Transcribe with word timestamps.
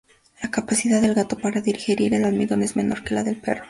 La 0.41 0.49
capacidad 0.49 0.99
del 0.99 1.13
gato 1.13 1.37
para 1.37 1.61
digerir 1.61 2.15
el 2.15 2.25
almidón 2.25 2.63
es 2.63 2.75
menor 2.75 3.03
que 3.03 3.13
la 3.13 3.23
del 3.23 3.39
perro. 3.39 3.59